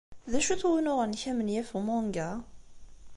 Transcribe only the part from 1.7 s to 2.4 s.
n umanga?